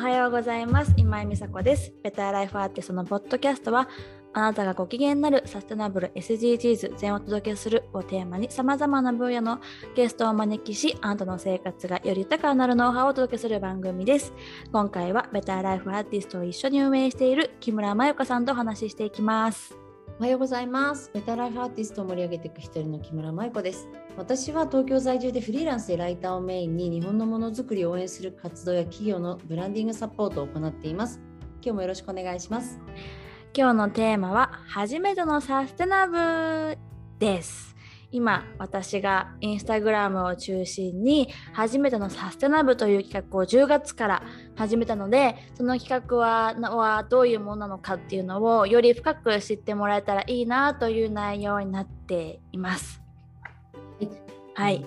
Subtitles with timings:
[0.00, 0.94] はようございます。
[0.96, 1.92] 今井美佐子です。
[2.02, 3.86] ベターライフアーティストのポッドキャストは
[4.32, 9.60] あなたがご機嫌になるサステナブル SDGs 全をお届けするをテーマに様々な分野の
[9.94, 14.32] ゲストをお招きしあなたの生活がより豊かになるノウハウをお届けする番組です。
[14.72, 19.79] 今回はベターライフアーティストを一緒に運営している木村真由香さんとお話ししていきます。
[20.20, 21.10] おはようございます。
[21.14, 23.88] ベタライフアーティストを盛り上げていく一人の木村舞子です。
[24.18, 31.22] 私は東京在住でフリーランスでライターをメインに日本のものづくりを応援する活動や企業のブランディングサポートを行っています。
[31.62, 32.78] 今日もよろしくお願いします。
[33.56, 36.18] 今日のテーマは初めてのサステナブ
[36.74, 36.78] ル
[37.18, 37.74] です
[38.12, 44.22] 今私がインスタグラムを中心に初めてのサステナブルという企画を10月から
[44.56, 53.00] 始めたのでその企画ははどういうものなのかっていうのをより深く知ってもらえたらいいなという内容になっています。
[54.54, 54.84] はい、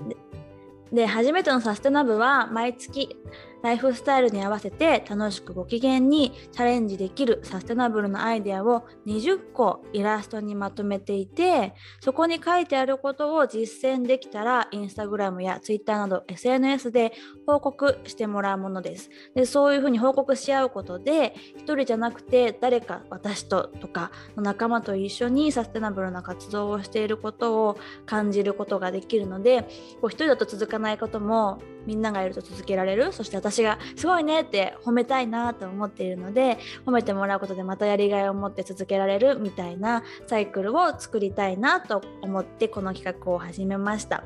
[0.91, 3.15] で初めてのサステナブは毎月
[3.63, 17.13] ライフスタイルに合わせて楽しくご機嫌にチャレンジできるサステナブルなアイデアを20個イラストにまとめていてそこに書いてあることを実践できたらインスタグラムやツイッターなど SNS で
[17.47, 19.09] 報告してもらうものです。
[19.33, 29.67] でそういうふうに報告し合うことで1人じゃなくて誰か私ととかの仲間と一緒にサステナブルな活動をしていることを感じることができるのでこ
[30.03, 44.23] う1人だと続かないこともみんながいると続けられるそして私がすごいねって褒めたいなと思っているので褒めてもらうことでまたやりがいを持って続けられるみたいなサイクルを作りたいなと思ってこの企画を始めました。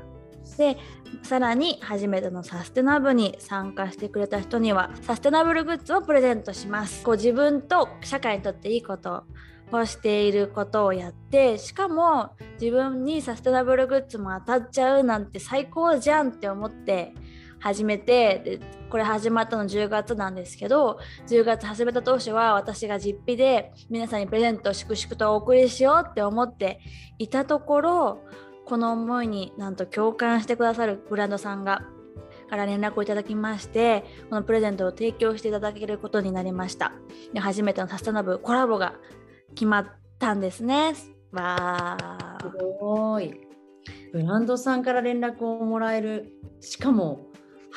[0.58, 0.78] で
[1.23, 7.03] さらに初めてのサステナブルに参加してくれた人にはサステナブルグッズをプレゼントします。
[7.03, 9.25] こう自分と社会にとっていいこと
[9.72, 17.13] をしていることをやってしかも自分にサステナブルグッズも当たっちゃうなんて最高じゃんって思って
[17.59, 26.79] 始めてでこれ始まったの10月なんですけど10月始めた当初は私が実費で皆さんにプレゼントを粛々とお送りしようって思って
[27.18, 28.23] いたところ
[28.66, 31.84] この思いになんと共感してくださるブランドさんが
[32.50, 36.94] から連絡をいただきましてこのプレゼントを提供していただけることになりました
[37.34, 38.95] で初めてのサステナブコラボが
[39.50, 39.88] 決まっ
[40.18, 40.94] たんですね
[41.31, 43.34] わーすごい。
[44.13, 46.34] ブランドさんから連絡をもらえる。
[46.59, 47.26] しかも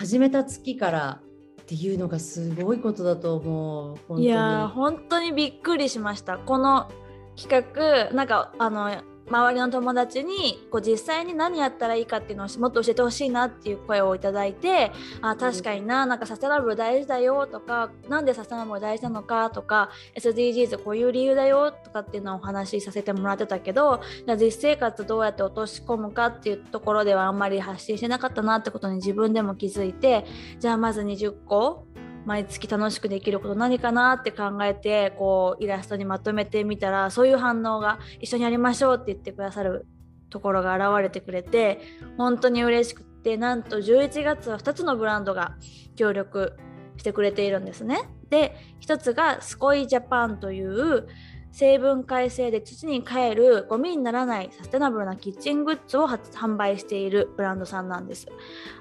[0.01, 1.21] 始めた月から
[1.61, 4.19] っていうのがすごいことだと思う。
[4.19, 6.91] いや本当にびっくりしましたこの
[7.37, 14.91] 企画なんかあの周りの友達にこう実際に何やったらいいかっていうのをもっと教えてほしいなっていう声をいただいて
[15.23, 24.01] あ確かにななんかサステナブル大事だよとかなんでサステナブル大事なのかとか SDGs こういう理由だよとかっていうのをお話しさせてもらってたけど
[24.39, 30.25] 実生活どうやって落とし込むかっていうところではあんまり発信してなかったなってことに自分でも気づいて
[30.59, 31.87] じゃあまず20個
[32.27, 39.87] 毎月楽しくできること何かなって考えてこうイラストにまとめてみたらそういう反応が一緒にやりましょうって言ってくださる
[40.29, 41.81] ところが現れてくれて
[42.17, 45.57] 本当に嬉しくてなんと11月は2つのブランドが
[45.97, 46.57] 協力
[46.97, 48.09] してくれているんですね。
[48.29, 51.09] で1つがスコイジャパンという
[51.53, 58.29] 成分改正で土に帰るゴミにならないサステナブルなキッチングッズを販売しているブランドさんなんです。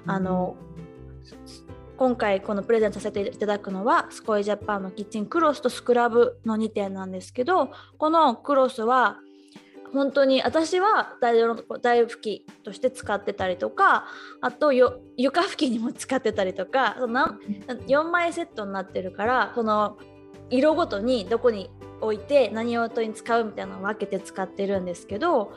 [0.06, 0.56] あの、
[2.00, 9.18] 今回このプレゼントさせていただくのはスコイジャパンのキッチンクロスとスクラブの2点なんですけどこのクロスは
[9.92, 11.34] 本当に私は台
[11.82, 14.06] 台拭きとして使ってたりとか
[14.40, 17.34] あとよ床拭きにも使ってたりとかその
[17.86, 19.98] 4枚セットになってるからその
[20.48, 21.68] 色ごとにどこに
[22.00, 25.52] 置いて何用途に使うみたいなのを分けて使ってるんですけど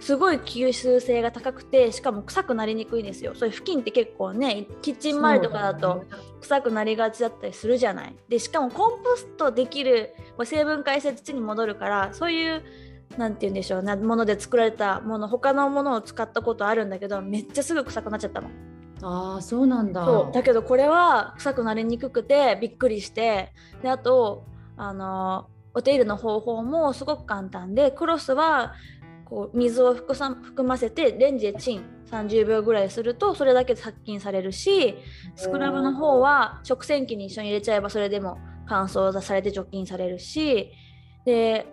[0.00, 3.34] すごい吸収性が高くてしかも臭くなりにくいんですよ。
[3.34, 6.04] そういう布巾って結構ねキッチン周りとかだと
[6.40, 8.16] 臭くなりがちだったりするじゃない。
[8.28, 12.62] でしかもコンポストできる成分解性土に戻るからそういう
[13.16, 18.48] なんて言うんでしょうなもので作られたもの他のものを使ったことあるんだけどめっちゃすぐ臭くなっちゃったの。
[19.02, 20.04] ああそうなんだ。
[20.04, 20.32] そう。
[20.34, 23.52] だけどこれは臭くなりにくくてびっくりして。
[23.82, 24.44] であと
[24.76, 28.74] あのお手入れの方法もすごく簡単でクロスは
[29.34, 34.94] こう水を含ませてレンジでチン30秒ぐらいするとそれだけで殺菌されるし
[35.34, 38.38] スクラブの方は食洗機に一緒に入れちゃえばそれでも
[38.68, 40.70] 乾燥されて除菌されるし
[41.24, 41.66] で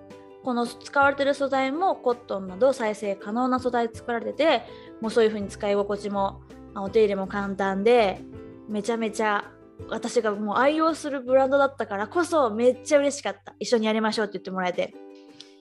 [0.44, 4.64] この使われてる素材もコットンなど再生可能な素材作られてて
[5.00, 6.42] もうそういう風に使い心地も
[6.76, 8.24] お手入れも簡単で
[8.70, 9.52] めちゃめちゃ
[9.88, 13.54] 私がもう愛用するブランドだったからこそめっちゃ嬉しかった。
[13.60, 14.96] 一緒にやりましょうって言ってもらえて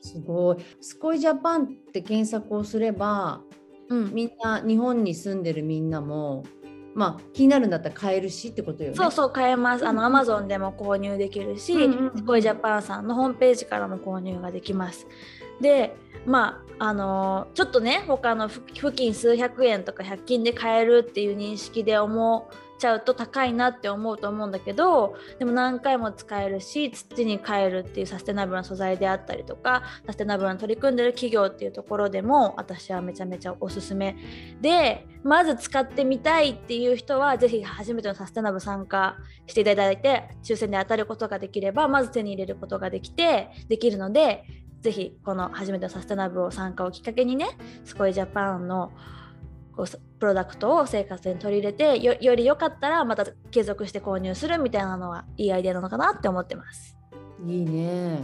[0.00, 0.56] すごい。
[0.81, 3.43] スコイジャパンって検索をすれば、
[3.88, 6.44] うん、みんな日本に住んでるみんなも
[6.94, 8.97] まあ気になるんだったら買えるしってことよね。
[8.97, 12.43] そうそう買えますあのうん Amazon でも購入できるし、うんうんうんすごい。
[12.43, 15.06] ジャパンさんのホームページからも購入ができます
[15.61, 15.94] で
[16.26, 21.32] まああのちょっとね他の付付近数百円とか100均で買えるってい。
[21.32, 34.16] う認識で思っちゃうと高いなって思うと思うんだけどでも何回も使えるし土に変えるっていうサステナブルな素材であったりとかサステナブルな取り組んでる企業っていうところでも私はめちゃめちゃおすすめ
[34.60, 39.16] でまず使ってみたいっていう人はぜひ初めてのサステナブル参加
[39.46, 44.44] していただいて抽選で当たることができればまず手に入れることができてできるので
[44.80, 47.48] ぜひこの初めてのサステナブルを参加をきっかけにね
[47.84, 48.92] スコイジャパンの
[49.76, 49.87] こう
[50.19, 56.96] プロダクトを生活に取り入れてよより良かったらまた継続して購入するみたいなのはいいアイデアなのかなって思ってます。
[57.46, 58.20] いいね。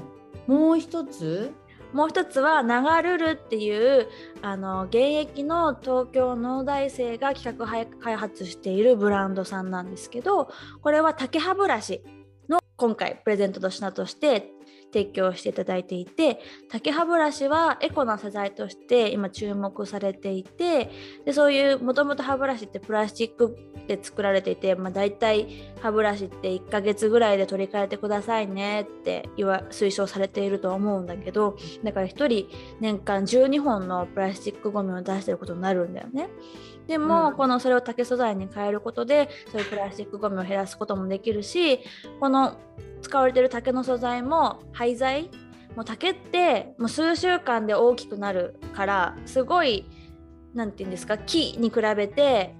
[0.47, 1.53] もう一つ？
[1.93, 4.09] もう一つはナルルっていう
[4.43, 7.67] あの現役の東京農大生が企画
[8.01, 10.51] 開発しているブランドさんなんですけど
[10.83, 12.03] これは竹歯ブラシ
[12.49, 14.51] の今回プレゼントの品として
[14.93, 16.41] 提供していただいていて
[16.71, 20.91] 竹歯ブラシはエコな素材として今注目されていて
[21.25, 23.57] でそういうもともと歯ブラシってプラスチック
[23.87, 25.47] で作られていて、まあ、大体
[25.81, 32.49] 歯ブラシって1ヶ月ぐらいで取り替えてくださいねって言わ推奨されていると思うんだけどだから1人
[32.81, 36.29] 年間12本のプラスチックゴミを出してることになるんだよね。
[36.87, 41.81] でも、うんこのそれを竹素材に変えることでそういうプラスチックゴミを減らすこともできるし
[42.21, 42.57] この
[43.17, 45.31] 使われてる竹の素材も廃材？
[45.75, 49.89] もう竹ってもう数週間で大きくなるからすごい
[50.53, 52.55] なんて言うんですか木に比べて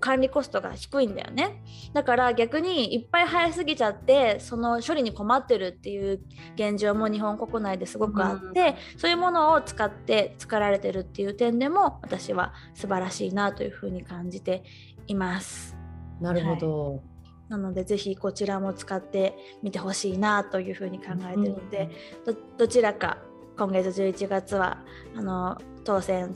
[0.00, 1.62] 管理コストが低いんだよね
[1.92, 6.20] だから逆にいっぱい生えすぎちゃってその処理に困ってるっていう
[6.54, 14.64] 現状も日本国内ですごくあって、そういうものを使って作られてるっていう点でも私は素晴らしいなというふうに感じて
[15.06, 15.76] います。
[16.20, 17.15] なるほど。
[17.48, 21.90] なのでぜひこちらも使ってみてほしいなというふうに考えてるので、
[22.24, 23.18] どどちらか
[23.56, 24.84] 今月11月は
[25.14, 26.32] あの当選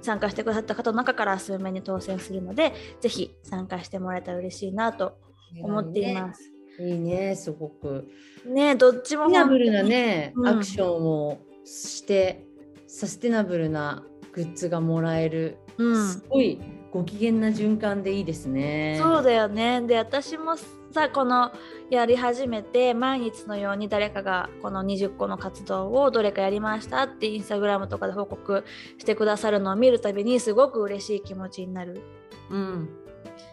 [0.00, 5.18] 参加してくださった方の中から数名に当選するのでぜひ参加してもらえたら嬉しいなと
[5.62, 6.50] 思っています。
[6.80, 8.08] いいね、すごく。
[8.46, 12.44] ねどっちもナブルなね、うんアクションをして、
[12.86, 15.58] サステナブルなグッズがもらえる。
[15.78, 16.60] うんすごい
[16.94, 19.00] ご機嫌な循環でいいですね。
[19.02, 20.56] そうだよねで私も
[20.92, 21.50] さこの
[21.90, 28.64] やり始めて毎日のように誰かがこの20個の活動をどれかやりましたってインスタグラムとかで報告
[28.98, 32.00] してくださるのを見るたびにすごく嬉しい気持ちになる、
[32.48, 32.88] うん。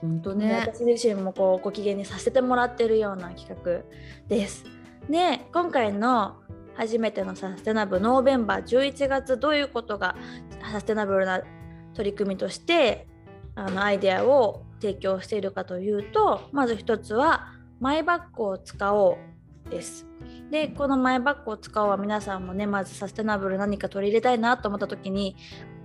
[0.02, 0.60] 本当でね。
[0.68, 3.82] 私自身もこうご機嫌にさせてもらってるような企画
[4.28, 4.66] です。
[5.10, 6.36] で今回の
[6.76, 10.16] 初めてのサステナブルノーベンバー11月どういうことが
[10.72, 11.42] サステナブルな
[11.96, 13.08] 取り組みとして
[13.56, 19.18] あのアイデアを提供しているかというとまず一つはマイバッグを使お
[19.68, 20.06] うです。
[20.50, 25.36] でこのマイバッグを使おうは皆さんもねまずサステナブル何か取り入れたいなと思った時に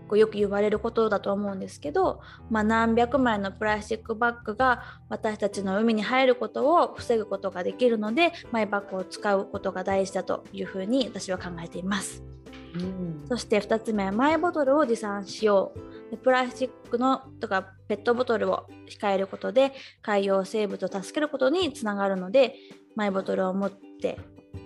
[0.08, 2.20] こうよく言われることだと思うんですけど、
[2.50, 12.35] まあ、何百枚のプラスチックバッグが私たちの海に入ることを防ぐことができるのでマイバッグを使うことが大事だというふうに私は考えています。
[12.80, 13.26] うん。
[13.28, 15.72] そして2つ目マイボトルを持参しよ
[16.12, 16.16] う。
[16.18, 19.72] プラスチックのとかペットボトルを控えることで
[20.02, 22.54] 海洋生物を助けることにつながるので
[22.94, 24.18] マイボトルを持って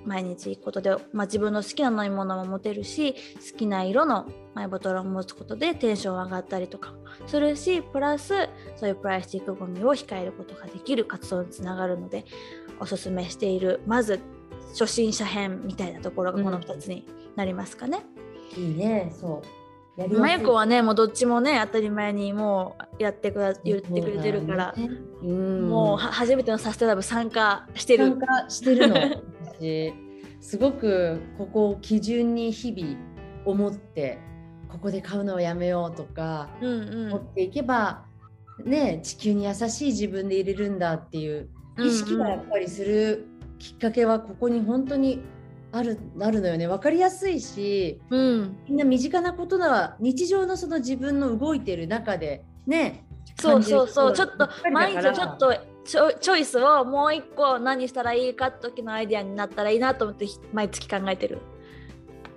[0.04, 3.14] 毎日行くことで、まあ、自分の好きな飲み物も持てるし
[3.52, 6.94] 好きな色のマイボトルを持つことでテンション上がったりとか
[7.26, 12.24] するしプラスそういうプラスチックごみを控えることができる活動につながるので
[12.78, 14.20] おすすめしているまず
[14.70, 18.04] 初心者編みたいなところがこの2つになりますかね。
[18.56, 19.60] いいね、そう。
[20.00, 24.88] やりまゆこはねもうどっちもね当たり前にもうやってくだ言ってくれてるから、ね
[25.22, 28.08] うん、もうは初めてのサステナブル参加してる。
[28.08, 28.18] 参。
[28.18, 28.94] 加してるの
[29.44, 29.92] 私。
[30.40, 32.96] すごくここを基準に日々
[33.44, 34.18] 思って
[34.68, 37.08] ここで買うのをやめようとかうんうん。
[37.10, 38.04] 持っていけば、
[38.64, 43.26] ね地球に優しい自分で入れるんだっていう意識がやっぱりする
[43.60, 45.20] きっかけはここに本当に
[45.70, 46.66] あるあるのよね。
[46.66, 53.04] 分かりやすいしうん、みんな身近なことなら日常のその自分の動いてる中でね
[53.38, 54.12] そうそうそう。
[54.12, 61.38] ちょっと毎日ちょっとチョチョイスをもう一個何したらいいかって時のアイデアになったらいいなと思ってひ毎月考えてる。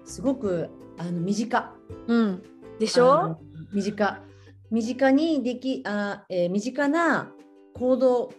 [0.06, 1.74] すごくあの身近。
[2.08, 2.44] うん、
[2.80, 3.40] でしあょの
[3.74, 4.22] 身近。
[4.70, 7.32] 身近にできあ、えー身近な
[7.76, 8.32] 行動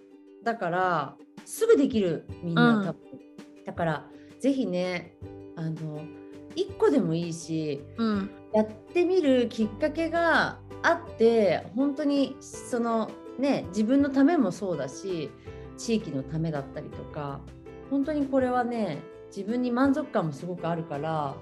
[0.44, 2.86] だからすぐできるみんな、うん。
[2.86, 3.00] 多分。
[3.66, 4.06] だから
[4.40, 5.16] ぜひね
[5.56, 6.02] あの
[6.56, 8.30] 1個でもいいしうん。
[8.52, 15.30] やってみるきっかけがあって本当にそのね自分のためもそうだし
[15.76, 17.40] 地域のためだったりとか
[17.90, 19.02] 本当にこれはね
[19.34, 21.34] 自分に満足感もすごくあるから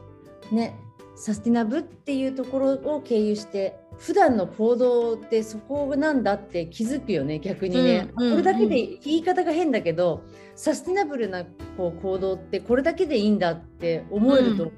[0.50, 0.78] ね
[1.14, 10.24] サスティナブっていうところを経由して普段の行動ってそこなんだって気づくよね逆にね、うんうんこれだけで言い方が変だけど
[10.56, 11.44] サスティナブルな
[11.76, 14.74] こう行動ってこれだけでいいんだって思えると思う。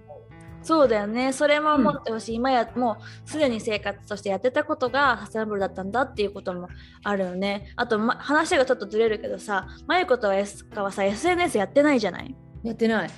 [0.62, 1.32] そうだよね。
[1.34, 6.68] それも思ってほしい、今やもうすでに生活としてやってたことがサステナブルだったんだっていうことも
[7.02, 7.72] あるよね。
[7.76, 12.34] あと、ま、話がちょっとずれるけどさまゆことは S かはさ SNS やってないじゃない？
[12.62, 13.10] やってない。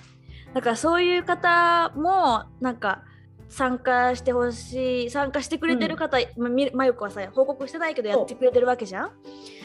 [0.55, 3.05] だからそういう方もなんか
[3.49, 9.11] 参加してほしい参加してくれてる方、まみまゆこはさ報告してないけどやってくれてるわけじゃん？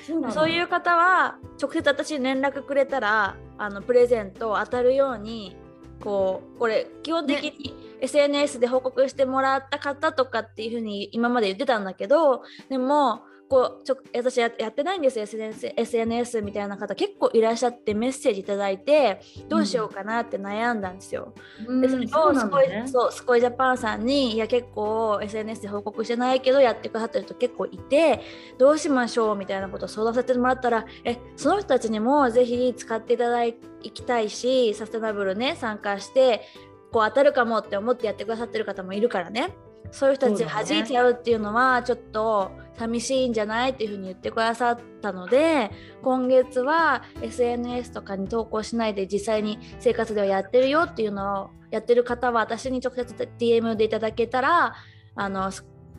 [0.05, 5.55] そうそういう方は直接私に連絡くれたらあのプレゼント当たるように
[6.01, 13.21] こうこれ基本的に SNS で報告してもらった方とかっていうふうに今まで言ってたんだけどでも
[13.51, 21.33] こうちょ私ややってないんですよ SNS, SNS みたいな方結構いらっしゃってメッセージいただいてどうしようかなって悩んだんですよ。
[21.67, 22.87] うんでそれをスコイ,、なのね。
[22.87, 28.21] そうスコイジャパンさんにいや結構 SNS で報告してないけどやってくださってる人結構いて
[28.57, 36.47] どうしましょうみたいなことを相談させてもらったらえその人たちにもぜひ使っていただきたいしサステナブルね参加して
[36.93, 39.53] こう当たるかもって思ってやってくださってる方もいるからね
[39.91, 45.71] そういう人たちが弾いちゃうっていうのはちょっと寂しいんじゃないっていうふうに言ってくださったので
[46.01, 54.73] 今月は SNS とかに投稿しないで実際に生活ではやってるよっていうのをやってる方は私に直接 DM でいただけたら
[55.15, 55.51] あの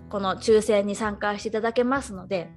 [0.09, 2.51] この抽選に参加していただけますので。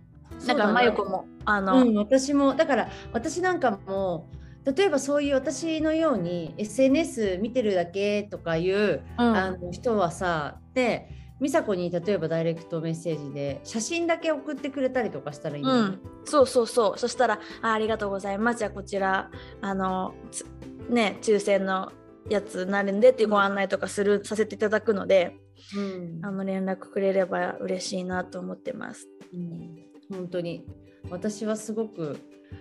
[0.47, 4.27] だからまゆこもあの、うん、私もだから私なんかも
[4.65, 9.37] 例えばそういう私のように SNS 見てるだけとかいう、うん。
[9.37, 15.97] あの人はさで美佐子に例えばダイレクトメッセージで写真だけ送ってくれたりとかしたらいいんだよね。
[16.21, 16.97] うん、そうそうそう。
[16.97, 18.59] そしたらあありがとうございます。
[18.59, 19.29] じゃあこちら
[19.61, 20.45] あのつ
[20.89, 21.91] ね抽選の
[22.29, 25.37] やつになるんでっていうご案内とかするさせていただくので
[25.75, 26.25] うん。
[26.25, 29.07] あの連絡くれれば嬉しいなと思ってます。
[29.33, 29.75] うん。
[30.09, 30.65] 本当に。
[31.11, 32.17] 私はすごく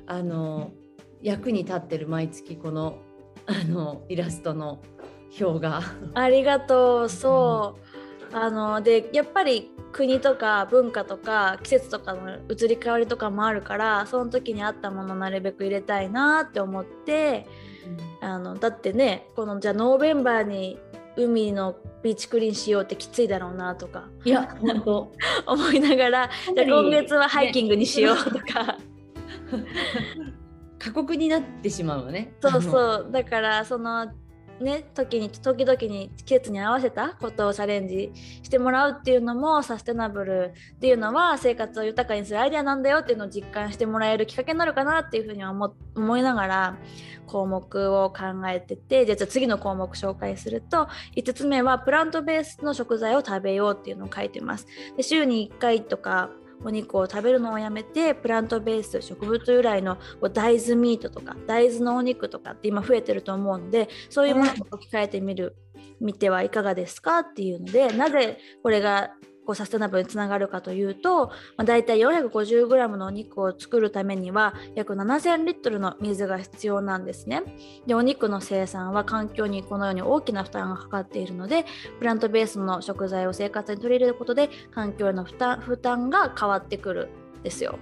[0.06, 0.72] あの
[1.24, 2.98] 役に立ってる毎月この
[3.46, 4.80] あのイラストの
[5.40, 5.82] 表が。
[6.14, 7.78] ありがとうそ
[8.32, 17.46] う、あのでやっぱり国とか文化とか季節とかの移り変わりとかもあるからその時に合ったものなるべく入れたいなって思って
[18.20, 20.78] あのだってねこのじゃあノーベンバーに
[21.16, 25.12] 海のビーチクリーンしようってきついだろうなとかいや本当
[25.46, 28.78] 思いながらじゃあ今月はハイキングにしようとか、
[30.84, 32.34] 過酷になってしまうわね。
[32.42, 32.62] そうう。
[32.62, 34.12] そうだからその
[34.60, 38.12] ね時に時々に季節に合わせたことをチャレンジ
[38.42, 46.78] してもらうっていうのもサステナブルっていうのは生活を豊かにするアイデアなんだよっていうのを実感してもらえるきっかけになるかなっていうふうには思思いながら
[47.26, 54.66] 項目を考えててじゃあ次の項目紹介すると5つ目はプラントベースの食材を食べようっていうのを書いてます。
[54.98, 56.30] で週に1回とか
[56.64, 59.98] お肉を食べるのをやめてプラントベース植物由来の
[60.32, 65.56] 大豆ミートとか大豆のお肉とかって今増えてると思うのでそういうものを置き換えてみる
[66.00, 69.10] 見てはいかがですかっていうのでなぜこれが
[69.44, 77.42] こうサステナブルにつながるかというと、まあ、大体 450g のお肉を作るためには約7000リットルの水が必要なんですね。
[77.86, 81.64] でお肉の生産は環境にこのように大きな負担がかかっているので
[81.98, 87.08] プラントベースの食材を生活に取り入れることで環境への負担負担が変わってくる
[87.40, 87.78] んですよ。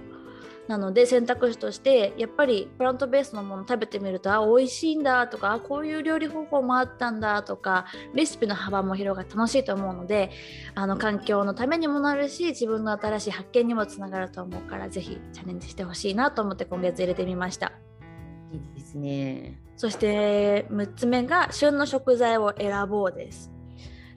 [0.67, 10.31] なので選択肢としてやっぱりプラントベースのもの食べてみるとあ美味しいんだとかあこういう料理方法もあったんだとかレシピの幅も広がって楽しいと思うので
[10.73, 17.73] あの環境のためにもなるし自分の新しい発見にもつながると思うからぜひチャレンジしてほしいなと思って今月入れてみました。
[18.51, 19.59] いいですね。
[19.75, 23.51] そして6つ目が旬の食材を選ぼうです。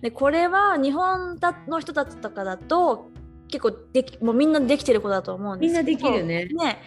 [0.02, 1.38] でこれは日本
[1.68, 3.10] の人たちとかだと
[3.48, 5.86] 結構できもうみんなできてることだと思うんですけど。
[5.86, 6.46] みんなできるね。
[6.46, 6.82] ね。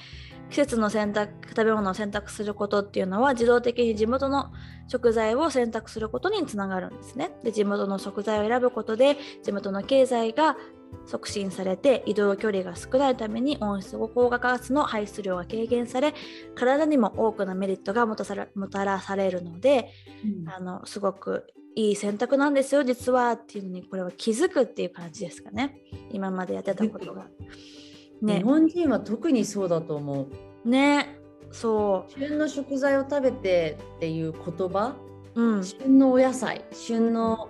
[0.50, 4.52] 季節の選択食べ物を選択することっていうのは自動的に地元の
[4.88, 7.32] 食材を選択することにつながるんですね。
[7.44, 10.58] で地元の食材を選ぶことで地元の経済が
[11.06, 16.14] 促進されて移動距離が少ないために温室効果ガスの排出量が軽減され
[16.56, 19.90] 体にも多くのメリットがもたらされるので
[20.46, 25.78] あのすごくいい選択なんですよ実はっていうのにこれは気づくっていう感じですかね。
[26.12, 27.28] 今までやってたことが。
[28.22, 28.42] 日ね。
[28.44, 30.28] 本人は特にそうだと思
[30.66, 30.70] う。
[30.70, 31.20] ね。
[31.52, 32.12] そう。
[32.20, 34.96] 旬の食材を食べてっていう言葉？
[35.36, 37.50] うん、旬のお野菜旬の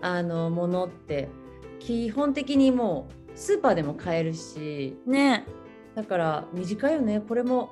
[0.00, 1.28] あのものって
[1.80, 5.46] 基本的にもうスーパーでも買えるしね。
[5.94, 7.20] だから短いよね。
[7.20, 7.70] これも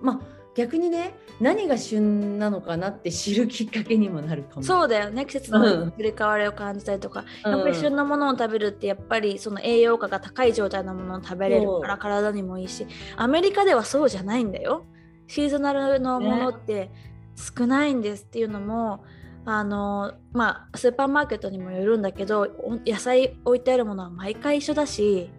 [0.00, 4.62] まあ逆にね何が旬なのかなって知るきっかけにもなるかも。
[4.62, 5.24] そうだよね。
[5.26, 7.52] 季節の移り変わりを感じたりとか、うん。
[7.52, 12.86] やっぱり旬のものを食べるってやっぱりその栄養価が高い状態のものを食べれるから体にもいいし。
[13.16, 14.84] アメリカではそうじゃないんだよ。
[15.28, 16.90] シーズナルのものって
[17.36, 19.04] 少ないんですっていうのも、
[19.44, 25.30] あのまあスーパーマーケットにもよるんだけどお野菜置いてあるものは毎回一緒だし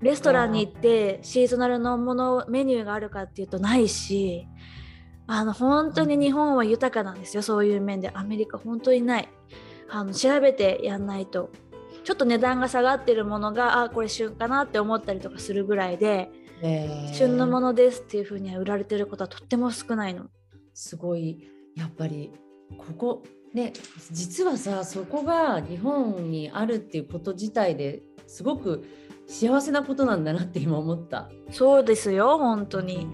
[0.00, 4.46] レストランに行ってシーズナルのものメニューがあるかっていうとないし
[5.26, 8.10] あの本当に日本は豊かなんですよそういう面で。
[8.12, 9.28] アメリカ本当にない。
[9.88, 11.50] あの調べてやんないと。
[12.04, 16.30] ちょっと値段が下がってるものがあこれ旬かなって思ったりとかするぐらいで
[16.62, 17.14] へー。
[17.14, 20.26] 旬のものですっていう風には売られてることはとっても少ないの。
[20.74, 22.30] すごいやっぱり
[22.78, 23.22] ここ
[23.54, 23.72] ね
[24.10, 28.84] 実はさそこが日本にあるっていうこと自体ですごく
[29.26, 31.30] 幸せなことなんだなって今思った。
[31.50, 33.06] そうですよ本当に。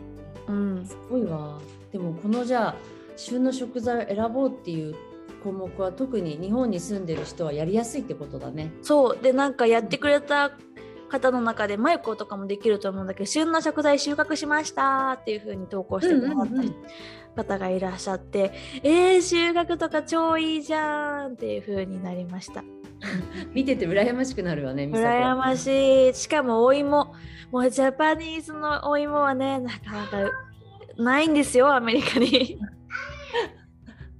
[0.49, 1.61] うん、すごいわ。
[1.93, 2.75] でもこのじゃあ
[3.17, 4.95] 旬の食材を選ぼうっていう
[5.43, 8.73] 項目は特に日本に住んでる人はやりやすいってことだね。
[8.83, 10.50] そうでなんかやってくれた
[11.09, 16.75] 方の中でマイコとかもできると思うんだけど旬の食材収穫しましたっていう風に投稿してくださったり
[17.35, 22.65] 方がいらっしゃって、えー、収穫とか超いいじゃんっていう風になりました。
[23.55, 24.85] 見てて羨ましくなるわね。
[24.93, 26.15] 羨ましい。
[26.15, 27.15] しかもお芋
[27.50, 30.31] もうジャパニーズのお芋はねなかなか
[30.99, 32.59] ないんですよアメリカに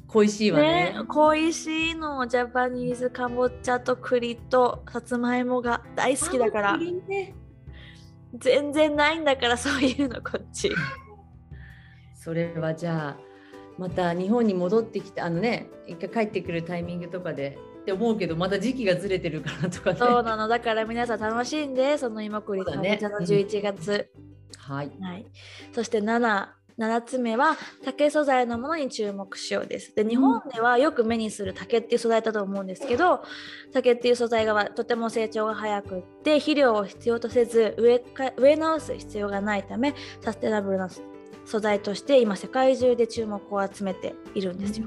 [0.09, 0.95] 恋しいわね。
[0.95, 1.05] ね。
[1.07, 6.79] 恋しいのジャパニーズかぼちゃと栗とさつまいもが大好きだから。
[6.79, 7.35] ね
[8.35, 10.71] 全然ないんだからそういうのこっち。
[12.15, 13.29] それはじゃあ
[13.79, 19.99] また日本に戻ってきてあのね一回帰ってくるタイミングとかでって思うけどまた時期がずれてるからとかね。
[19.99, 20.49] そうなの。
[20.49, 24.11] だから皆さん楽しんでその芋栗かぼちゃの11月、
[24.59, 24.93] はい。
[25.01, 25.27] はい、
[25.73, 29.95] そして7 7つ目は竹素材のものに注目しようです。
[29.97, 33.23] で日本ではよく目にする竹っていう素材だと思うんですけど
[33.73, 40.89] 竹っていう素材がとても成長が早くって肥料を必要とせず植えか植え直す必要がないためサステナブルな
[41.45, 44.87] 素材として今世界中で注目を集めているんですよ。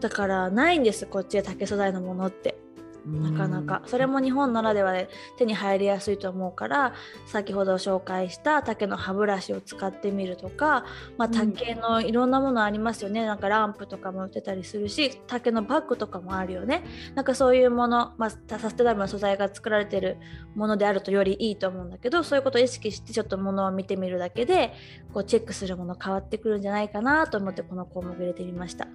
[0.00, 2.56] だからないんですこっちで竹素材のものって。
[3.06, 5.08] なかなかそれも日本ならではで
[5.38, 6.94] 手に入りやすいと思うから
[7.26, 10.84] 先ほど紹介した竹の歯ブラシを使ってみるとか、
[11.16, 16.84] まあ、うん竹のいろんなものありますよねなんかランプとかも売ってたりするし竹のバッグとかもあるよね
[17.14, 20.18] なんかそういうもの、まあ、サステナブルな素材が作られてる
[20.54, 24.72] ものであるとよりいいと思うんだけどそういうことを意識してちょっとものを見てみるだけで
[25.12, 28.86] こうチェックするもの変わってくるんじゃないかなと思ってこの項目入れてみました。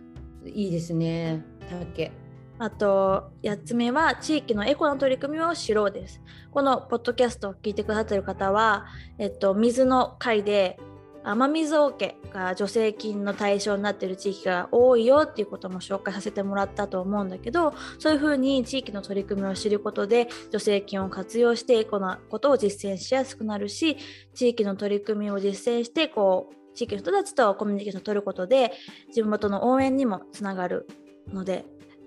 [0.46, 1.44] いいですね。
[1.70, 2.25] 竹。
[2.58, 6.22] あと8つ目は地域のエコの取り組みを知ろうです。
[6.52, 8.86] このポッドキャストを聞いてくださっている方は、
[9.18, 10.80] えっと、水の回で
[11.28, 23.98] 雨水桶が助成金の対象になっている地域が多いよっていうことも紹介させてもらったと思うんだけどそういうふうに地域の取り組みを知ることで助成金を活用してエコなことを実践しやすくなるし
[24.36, 28.72] 地域の取り組みを実践してこう地域の人たちとコミュニケーションを取ることで
[29.12, 30.88] 地元の応援にもつながる
[31.34, 31.65] ので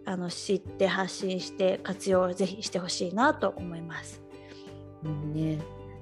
[0.08, 4.22] あの知って発信して活用をぜひしてほしいなと思います。
[5.04, 5.58] うんね。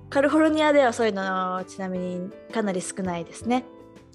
[0.08, 3.64] カリフォルニアではそういうのちなみにかなり少ないですね。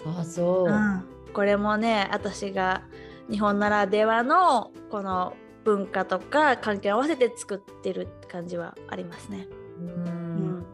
[0.06, 0.72] あそう。
[0.72, 2.84] うん、これもね私が
[3.30, 5.34] 日本ならではのこの
[5.66, 9.48] 文化とか環境に合わせて作ってる感じはありますね。
[9.78, 10.66] ううんん。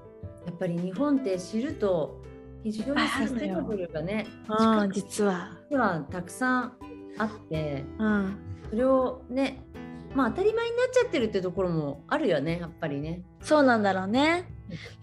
[0.45, 2.21] やっぱり日本って知ると
[2.63, 5.57] 非常にサステナブルがね、うん、実は
[6.11, 6.73] たくさん
[7.17, 8.37] あって、うん、
[8.69, 9.63] それをね、
[10.13, 13.23] まあ当たり前になっちゃってるってところもあるよね、やっぱりね。
[13.41, 14.45] そうなんだろうね。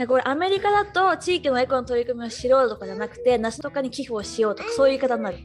[0.07, 5.39] これアメリカだと地域のエコの取り組みをしろとかじゃなくて梨とかに寄付をしようとかそういう言い方になる。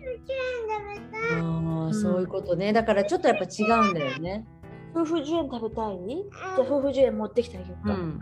[1.32, 2.74] ああ、んそういうことね。
[2.74, 4.46] だからちょっとやっぱ違うんだよね。
[4.94, 5.98] 夫婦10円食べたい？
[5.98, 7.94] じゃあ夫婦10円持ってきてあげようか。
[7.94, 8.20] うん。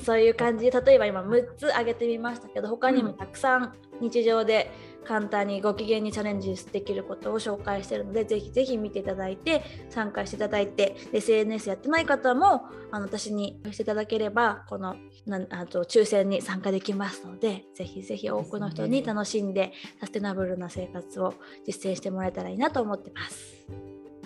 [0.00, 4.72] そういう感じで例えば今6つ挙げてみましたけど他にもたくさん日常で
[5.04, 21.34] 簡単にご機嫌にチャレンジできることを紹介しているのでぜひぜひ見ていただいて参加していただいて SNS やってない方もあの私にしていただければこのなんあと抽選に参加できますのでぜひぜひ多くの人に楽しんでサステナブルな生活を
[21.66, 23.66] 実践してもらえたらいいなと思ってます。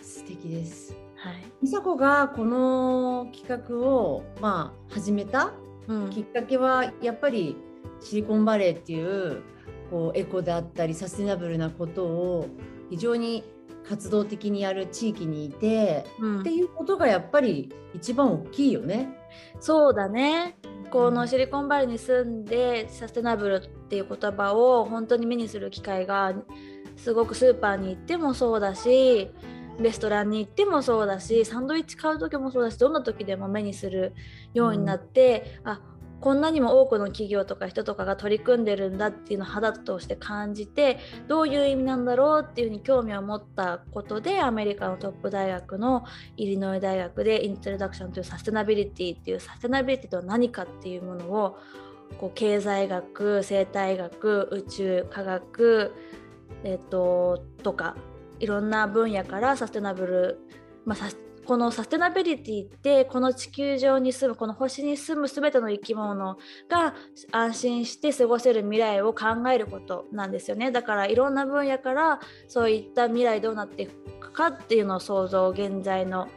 [0.02, 0.94] 素敵です。
[1.16, 5.52] はい美佐子がこの企画をまあ始めた
[5.88, 7.56] うんきっかけはやっぱり
[8.00, 9.42] シリコンバレーっていう
[9.90, 12.46] こうエコであったりサステナブルなことを
[12.90, 13.44] 非常に
[13.88, 16.40] 活動的にやる地域にいて、うん。
[16.40, 19.08] っていうことがやっぱり一番大きいよね。
[19.60, 20.56] そうだね。
[20.90, 26.34] このシリコンバレーに住んでサステナブルっていう言葉を本当に目にする機会が
[26.96, 29.30] すごくスーパーに行ってもそうだし
[29.78, 34.14] レストランに行ってもそうだしサンドイッチ買う時もそうだしどんな時でも目にする
[34.54, 35.80] ようになって、あ
[36.20, 46.04] こんなにも多くの企業とか人とかが取り組んでるんだっていうのを肌として感じてどういう意味なんだろうっていうふうに興味を持ったことでアメリカのトップ大学の
[46.36, 51.58] イリノイ大学でイントロダクションというサステナビリティっていうサステナビリティとは何かっていうものを
[52.18, 55.94] こう経済学生態学宇宙科学、
[56.64, 57.96] えっととか
[58.40, 60.38] いろんな分野からサステナブル、
[60.84, 66.36] まあ、サスこのサステナビリティってこの地球上に住むこの星に住む全ての生き物
[66.68, 66.94] が
[67.32, 70.70] 安心して過ごせる未来を考えることなんですよね。
[70.70, 76.28] だからいろんな分野からそういった未来どうなっていくかっていうのを想像現在の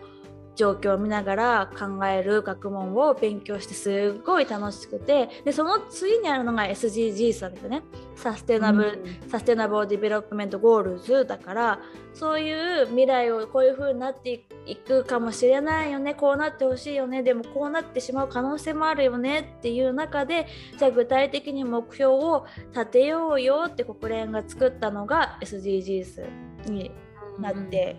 [0.62, 7.82] 状況を見ながら考える学問を勉強してすごい楽しくてでその次にあるのが SDGs なんですよね
[8.16, 11.80] サステナブル、 Sustainable Development Goals だから
[12.14, 20.46] そういう未来をこういう風になっていくかもしれないよねこうなってほしいよねでもこうなってしまう可能性もあるよねっていう中で
[20.78, 26.30] じゃあ具体的に目標を立てようよって国連が作ったのが SDGs
[26.70, 26.92] に
[27.40, 27.96] なって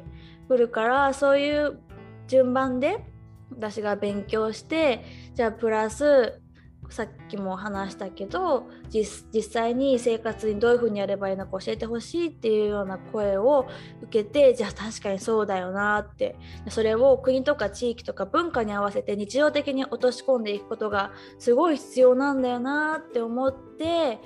[0.47, 1.81] くるから、そういう
[2.29, 3.05] 順番で
[3.51, 5.05] 私が勉強して
[5.35, 6.41] じゃあプラス
[6.93, 13.67] さっきも話したけど実実際に生活にどういうふうにやればいいのか教えてほしいっていうような声を
[14.03, 16.37] 受けてじゃあ確かにそうだよなって。
[16.69, 24.21] それを国とか地域とか文化に合わせて日常的に落とし込んでいくことがすごい必要なんだよなって思って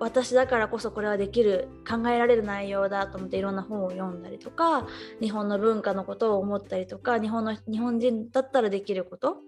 [0.00, 4.86] 私だからこそこれはできる考えられる内容だと思っていろんな本を読んだりとか
[5.20, 9.38] 日本の文化のことを思ったりとか日本の日本人だったらできること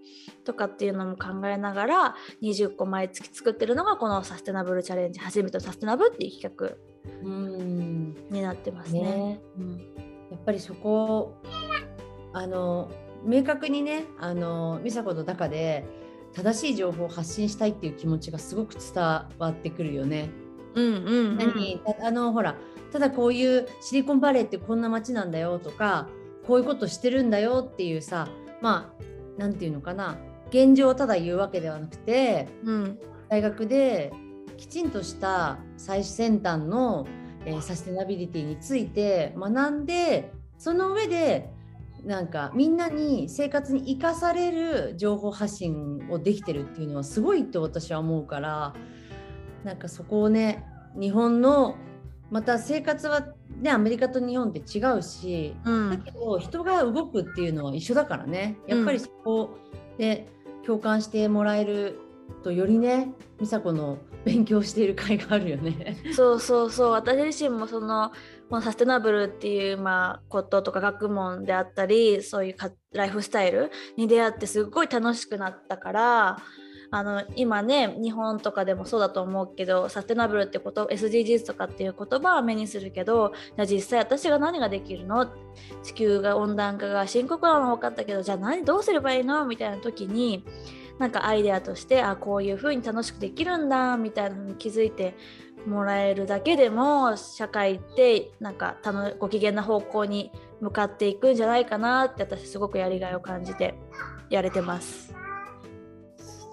[0.45, 6.77] とかっていうのも考えながら20個毎月作ってるのがこのサステナブルチャレンジ初めてのサステナブルっていう企
[7.23, 8.15] うん。
[8.31, 9.01] 画になってますね。
[9.03, 9.41] ね。
[9.59, 9.79] うん。
[10.31, 11.35] やっぱりそこ
[12.33, 12.91] あの
[13.25, 15.85] 明確にねあの美佐子の中で
[16.37, 20.29] 正しい情報を発信したいっていう気持ちがすごく伝わってくるよね。
[20.75, 21.39] うんうんうん。
[21.39, 21.79] 何？
[21.79, 22.57] たあのほら
[22.93, 26.09] ただこういうシリコンバレーってこんな街なんだよとか
[26.47, 28.29] こういうことしてるんだよっていうさ
[28.61, 30.19] まあなんていうのかな。
[30.51, 32.99] 現状をただ言うわけではなくてうん。
[33.31, 34.13] 大学で
[34.59, 37.07] きちんとした最先端の、
[37.45, 41.51] えーサステナビリティについて学んでその上で
[42.07, 48.75] なんかみんなに生活に生かされる情報発信をできてるっていうのはすごいと私は思うから
[49.65, 50.65] なんかそこをね
[50.99, 51.77] 日本の
[52.31, 53.27] また生活は
[53.61, 55.91] ねアメリカと日本って違うしうん。
[55.91, 58.57] だけど人が動くっていうのは一緒だからね。
[58.69, 59.59] やっぱりそこ
[59.99, 60.29] で
[60.65, 61.99] 共感してもらえる
[62.45, 65.97] とよりね美佐子の勉強している甲斐があるよね。
[66.13, 66.91] そうそうそう。
[66.93, 68.13] 私自身もその
[68.49, 72.57] このサステナブルっていう、まあ、こととか学問であったりそういう
[72.93, 76.39] ライフスタイルに出会ってすっごい楽しくなったから
[76.93, 85.27] あの今ね日本とかでもそうだと思うけどサステナブルってこと SDGs とかっていう言葉は目にするけどじゃあ実際私が何ができるの？
[85.83, 89.45] 地球が温暖化が深刻なのは分かったけどじゃあ何どうすればいいの？
[89.47, 90.45] みたいな時に
[91.01, 95.17] なんかアイデアとしてあこういう風に楽しくできるんだみたいなのに気づいて
[95.67, 103.75] もらえるだけでも社会ってなんか楽ご機嫌な方向に向かっていくんじゃないかなって私すごくやりがいを感じて
[104.31, 105.15] やれてます。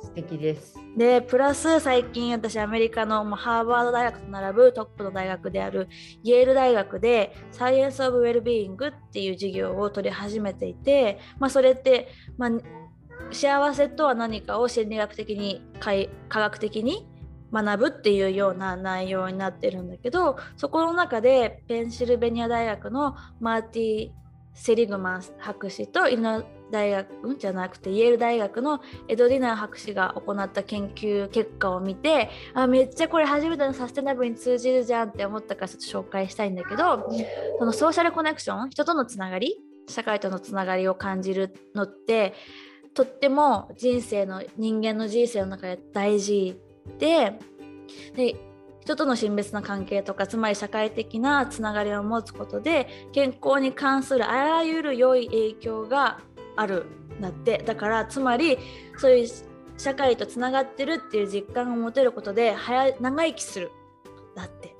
[0.02, 0.84] 素敵です。
[0.98, 5.90] でプラス最近私アメリカのハーバード大学と並ぶトップの大学である
[6.22, 12.52] イェール大学でサイエンス・オブ・ウェルビーイングっていう授業を取り始めていて、まあ、それって、まあ、
[13.32, 17.08] 幸せとは何かを心理学的にかい科学的に
[17.54, 24.12] 学ぶっていうような内容になってるんだけどそこの中でペンシルベニア大学のマーティ・
[24.56, 37.08] セリグマン博士とイノ大学じゃなくてイェール大学のエド・ディナー博士が行った研究結果を見てあめっちゃこれ初めてのサステナブルに通じるじゃんって思ったからちょっと紹介したいんだけど
[37.60, 39.56] そのソーシャルコネクション人とのつながり
[39.88, 42.34] 社会とのつながりを感じるのって
[42.96, 46.60] とっても人生の人間の人生の中で大事
[47.00, 47.40] で
[48.16, 48.36] で
[48.82, 56.20] 人との親密な関係とかつまり社会的なつながりを持つことで健康に関するあらゆる良い影響が
[56.58, 56.86] ある
[57.18, 57.60] んだって。
[57.60, 58.58] だからつまり
[58.98, 59.28] そういう
[59.78, 63.72] 社会とつながってるっていう実感を持てることで早い長生きする
[64.36, 64.76] だって。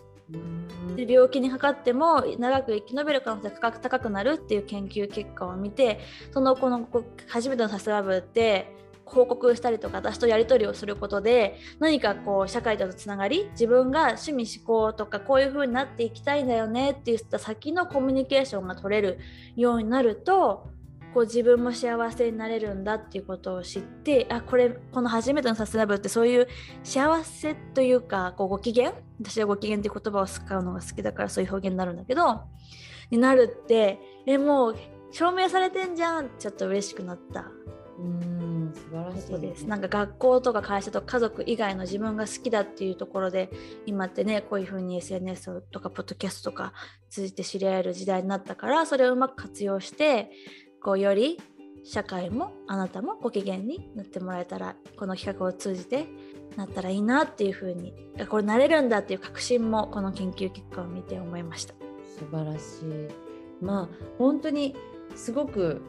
[0.96, 6.00] で病気にかかっても長く生き延びる可能性が高くなるっていう研究結果を見て
[6.32, 6.88] そのこの
[7.28, 19.20] 初めてのサステナブルって報告したりとか私とやり取りをすることで何かこう社会とのつながり自分が趣味思考とかこういう風になっていきたいんだよねって言った先のコミュニケーションが取れる
[19.56, 20.68] ようになると
[21.14, 26.48] こう自分も幸せになれるんだっていうことを知ってあこれこの初めてのサステナブルってそういう
[26.84, 28.94] 幸せというかこうご機嫌？
[29.22, 32.42] 私はご機嫌って言葉を使うのが好きだからそういう表現になるんだけど
[33.12, 34.76] になるってえもう
[35.12, 36.32] 証明されてんじゃん！
[36.40, 37.52] ちょっと嬉しくなった。
[38.00, 38.33] うん。
[38.74, 39.66] 素晴らしいことです。
[39.68, 43.50] なんか学校とか会社とか家族以外の自分が好きだっていうところで
[43.86, 46.74] 今ってねこういうふうに SNS とかポッドキャストとか
[47.10, 50.32] 通じて知り合える時代になったからそれをうまく活用して
[50.82, 51.40] こうより
[51.84, 56.08] 社会もあなたもご機嫌になってもらえたらこの企画を通じて
[56.56, 61.74] なったらいいなっていうふうにあこれなれるんだっていう確信もこの研究結果を見て思いました。
[62.18, 63.64] 素晴らしい。
[63.64, 64.76] まあ本当に
[65.16, 65.82] すごく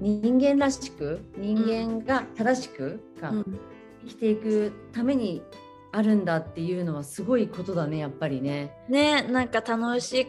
[0.00, 3.60] 人間らしく人間が正しくがうん
[4.02, 5.42] 生きていくために
[5.92, 8.72] あるんだっていうのはすごいことだねやっぱりね。
[8.88, 10.26] ねなんか楽し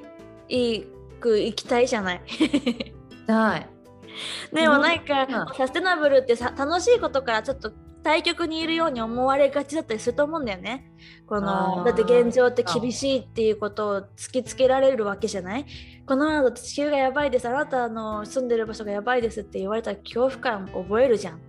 [1.19, 2.21] く生きたいじゃない。
[3.25, 3.69] だい。
[4.53, 7.71] でもなんか、うんサステナブルってさ楽しいことからちょっと
[8.03, 10.91] 対極にいるように思われがちだったりすると思うんだよね。
[11.27, 15.65] このだって現状って厳しいっていうことを突きつけられるわけじゃない？
[16.05, 21.39] このままだと地球がやばいですあなたの住んでる場所がやばいですって言われたら恐怖感を覚えるじゃん。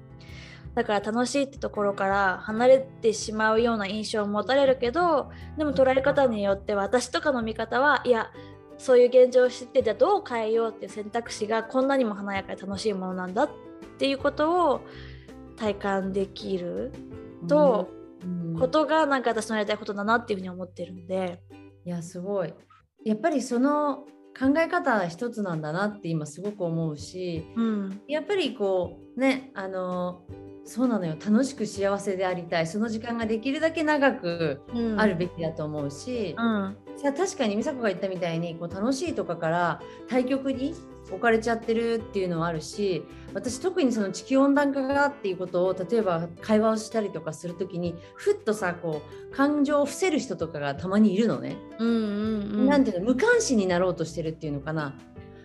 [0.74, 8.30] だから楽しいってところから離れてしまうような印象を持たれるけどでも捉え方によっては私とかの見方はいや
[8.78, 13.50] そういう現状を知ってじゃあどう変えようっていう選択肢がこんなにも華やかで楽しいものなんだっ
[13.98, 14.80] ていうことを
[15.56, 16.92] 体感できる
[17.48, 17.90] と
[18.24, 18.56] うん。
[18.58, 21.40] ことがなんか私のやりたいことだなっていうふうに思ってるんで、
[21.84, 22.54] いやすごい。
[23.04, 24.04] やっぱりその
[24.38, 28.00] 考え方一つなんだなって今すごく思うしうん。
[28.06, 30.22] やっぱりこうねあの
[30.64, 31.14] そうなのよ。
[31.14, 32.66] 楽しく幸せでありたい。
[32.68, 36.76] その時間ができるだけ長くうん、あるべきだと思うし、うん。
[36.96, 40.74] さあ確かに美佐子が言ったみたいにこう楽しいとかから対極に
[41.10, 52.66] 置かれちゃってるっていうのはあるし私特にその地球温暖化がっていうことを例えば会話をしたりとかする時にふっとさこう感情を伏せる人とかがたまにいるのね、うんうんうん。
[52.66, 54.94] なんていうの無関心になろうとしてるっていうのかな、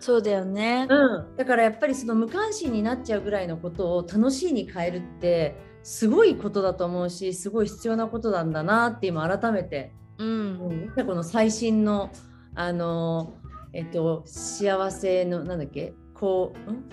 [0.00, 0.86] そうだよね。
[0.88, 9.92] うん、だからやっぱりその無関心になっちゃうぐらいのことを楽しいに変えるってすごいことだと思うしすごい必要なことなんだなって今改めて。
[10.18, 10.90] うん。
[10.96, 12.10] うん、この最新の
[12.54, 13.34] あの
[13.72, 15.94] えっと幸せのなんだっけ？
[16.14, 16.88] こう、ん？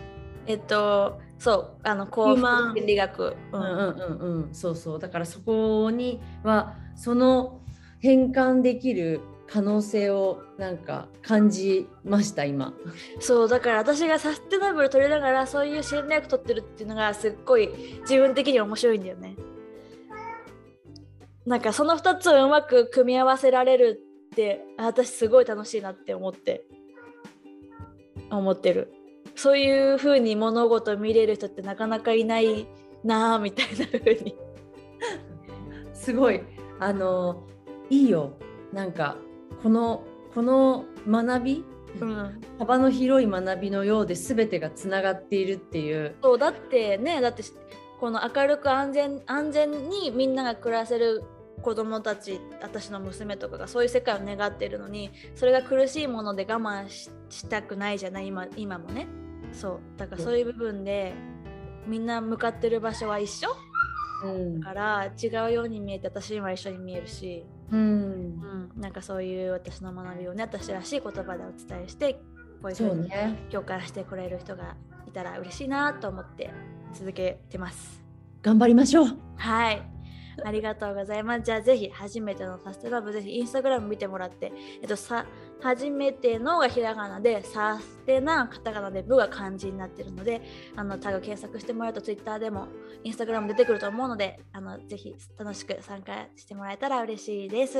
[0.48, 7.62] えっとそうあの幸福心理学、ううんんうんうんうんそうそうだからそこにはその
[8.00, 12.74] 変換できる可能性をなんか感じました今。
[13.20, 17.70] そうだから私がサステナブル取りながらそういう戦略取ってるっていうのがすっごい
[18.02, 19.36] 自分的に面白いんだよね。
[21.46, 26.66] なんかその2つをうまく組み合わせられるってあ私すごい楽しいなって思って
[28.32, 28.92] 思ってる。
[29.36, 32.68] そういう風に物事を見れる人ってなかなかいない
[33.04, 34.36] なあみたいな風に。
[35.94, 36.42] すごい
[36.80, 37.44] あの
[37.90, 38.38] いいよ
[38.72, 39.18] なんか
[39.64, 41.66] このこの学び
[42.02, 46.16] うん、幅の広い学びのようで全てがつながっているっていう。
[46.22, 47.44] そうだってねだって
[48.00, 51.24] この明るく安全安全にみんなが暮らせる
[51.62, 59.08] 子供たち私の娘とかがそういう世界を願ってるのにそれが苦しいもので我慢ししたくないじゃない今今もね
[59.56, 61.14] そうだからそういう部分で
[61.88, 63.50] みんな向かってる場所は一緒？
[64.24, 72.14] うんだから違うように見えて私には一緒に見えるし、うんうん、なんかそういう私の学びをね私らしい言葉でお伝えして
[72.62, 73.38] こういうふそううにね。
[73.52, 74.76] 共感してくれる人が
[75.08, 76.52] いたら嬉しいなと思って
[76.94, 78.04] 続けてます。
[78.42, 79.08] 頑張りましょう。
[79.36, 79.82] はい。
[80.44, 81.44] ありがとうございます。
[81.44, 85.26] じゃあぜひ初めてのサステナブぜひインスタグラム見てもらって、えっとさ
[85.62, 90.42] 初めてのがひらがなでサステナカタカナでブが漢字になってるので、
[90.76, 92.68] あのタグ検索してもらうとツイッターでも
[93.04, 97.78] インスタグラム出てくると思うので、あのぜひ楽しく参加してもらえたら嬉しいです。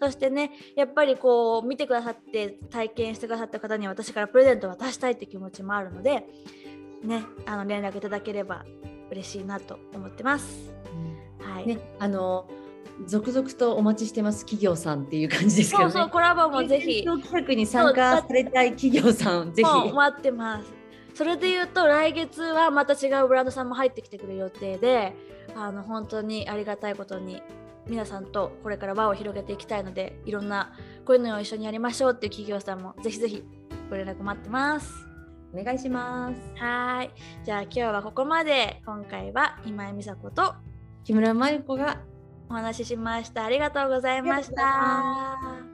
[0.00, 6.24] そしてね、やっぱりこう見てくださって体験してくださった方に私からプレゼントを渡したいって気持ちもあるので、
[7.04, 8.64] ね、あの連絡いただければ
[9.10, 10.72] 嬉しいなと思ってます。
[11.40, 11.66] はい。
[11.66, 12.48] ね、あの
[13.06, 20.72] 続々とお待ちしてます企業さんっていう感じですけど、ね、そうそうコラボもぜひ企画に参加されたい企業さんぜひ待ってます
[21.14, 25.14] それで言うと来月はまた違うブランドさんも入ってきてくれる予定で
[25.54, 27.42] あの本当にありがたいことに
[27.86, 30.72] 皆さんとこれから輪を広げていきたいのでいろんな
[31.04, 33.42] こういうのを一緒にやりましょうっていう企業さんもぜひぜひ
[33.88, 35.10] ご連絡待ってます。
[35.52, 36.62] お願いします。
[36.62, 37.10] はい。
[37.44, 38.80] じゃあ今日はここまで。
[38.86, 40.54] 今回は今井美佐子と
[41.02, 42.00] 木村真由子が
[42.50, 43.44] お話ししました。
[43.44, 45.69] ありがとうございました。